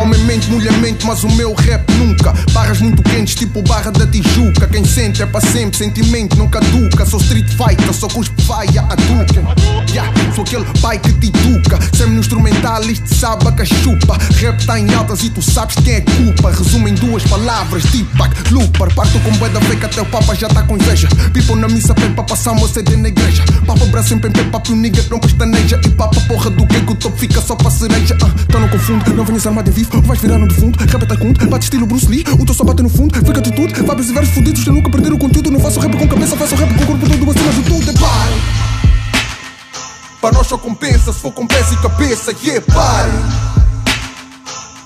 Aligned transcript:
Homem 0.00 0.20
mente, 0.24 0.50
mulher 0.50 0.72
mente, 0.78 1.06
mas 1.06 1.24
o 1.24 1.30
meu 1.32 1.52
rap 1.52 1.90
nunca. 1.94 2.32
Barras 2.52 2.80
muito 2.80 3.02
quentes, 3.02 3.34
tipo 3.34 3.62
barra 3.62 3.90
da 3.90 4.06
Tijuca. 4.06 4.66
Quem 4.66 4.84
sente 4.84 5.22
é 5.22 5.26
para 5.26 5.40
sempre, 5.40 5.76
sentimento 5.76 6.36
não 6.36 6.48
caduca. 6.48 7.04
Sou 7.04 7.20
street 7.20 7.48
fighter, 7.50 7.92
só 7.92 8.08
cuspe 8.08 8.42
faia 8.42 8.80
a 8.82 8.94
duca. 8.94 9.69
Sou 10.34 10.44
aquele 10.44 10.64
pai 10.80 10.98
que 10.98 11.12
te 11.14 11.26
educa. 11.28 11.78
Sempre 11.92 12.14
no 12.14 12.20
instrumental, 12.20 12.82
isto 12.84 13.14
sabe 13.14 13.48
a 13.48 13.52
cachupa. 13.52 14.16
Rap 14.36 14.64
tá 14.64 14.78
em 14.78 14.92
altas 14.94 15.22
e 15.24 15.30
tu 15.30 15.42
sabes 15.42 15.74
quem 15.76 15.94
é 15.94 16.00
culpa. 16.00 16.50
Resumo 16.50 16.88
em 16.88 16.94
duas 16.94 17.22
palavras: 17.24 17.82
Deepak, 17.84 18.52
Looper. 18.52 18.94
Parto 18.94 19.18
com 19.20 19.30
boeda 19.38 19.60
fake 19.62 19.84
até 19.84 20.02
o 20.02 20.06
Papa 20.06 20.34
já 20.34 20.48
tá 20.48 20.62
com 20.62 20.76
inveja. 20.76 21.08
People 21.32 21.56
na 21.56 21.68
missa, 21.68 21.94
pepa, 21.94 22.22
passar 22.22 22.52
uma 22.52 22.68
CD 22.68 22.96
na 22.96 23.08
igreja. 23.08 23.42
Papa 23.66 23.84
braço 23.86 24.14
em 24.14 24.18
pempe, 24.18 24.42
papo 24.44 24.72
nigga, 24.74 25.04
não 25.10 25.18
pestaneja. 25.18 25.80
E 25.84 25.88
papa 25.90 26.20
porra 26.28 26.50
do 26.50 26.66
que 26.66 26.80
que 26.80 26.92
o 26.92 26.94
topo 26.94 27.16
fica 27.16 27.40
só 27.40 27.54
pra 27.54 27.70
cereja. 27.70 28.16
Ah, 28.22 28.30
então 28.48 28.60
não 28.60 28.68
confundo, 28.68 29.12
não 29.14 29.24
venhas 29.24 29.46
armado 29.46 29.68
em 29.68 29.72
vivo. 29.72 30.00
Vais 30.02 30.20
virar 30.20 30.38
no 30.38 30.48
defunto, 30.48 30.78
repete 30.78 31.12
a 31.12 31.16
conta, 31.16 31.46
bate 31.46 31.64
estilo 31.64 31.86
Bruce 31.86 32.06
Lee. 32.06 32.24
O 32.38 32.44
teu 32.44 32.54
só 32.54 32.64
bate 32.64 32.82
no 32.82 32.88
fundo, 32.88 33.14
fica 33.14 33.38
atitude. 33.40 33.74
Vibes 33.74 34.08
e 34.08 34.12
versos 34.12 34.34
fudidos, 34.34 34.66
eu 34.66 34.72
nunca 34.72 34.90
perder 34.90 35.12
o 35.12 35.18
conteúdo. 35.18 35.50
Não 35.50 35.60
faço 35.60 35.80
rap 35.80 35.96
com 35.96 36.08
cabeça, 36.08 36.36
faço 36.36 36.54
rap 36.54 36.72
com 36.74 36.84
o 36.84 36.86
corpo 36.86 37.08
todo 37.08 37.30
acima. 37.30 37.50
É 37.50 37.62
pare. 37.62 37.69
Só 40.50 40.58
compensa 40.58 41.12
se 41.12 41.20
for 41.20 41.30
com 41.30 41.46
pés 41.46 41.70
e 41.70 41.76
cabeça, 41.76 42.34
yeah, 42.42 42.60
pare. 42.74 43.12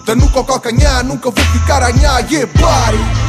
Da 0.04 0.14
nuca 0.14 0.40
ao 0.40 0.44
calcanhar, 0.44 1.02
nunca 1.02 1.30
vou 1.30 1.44
ficar 1.52 1.82
a 1.82 1.86
anhar, 1.86 2.30
yeah, 2.30 2.52
pare. 2.60 3.23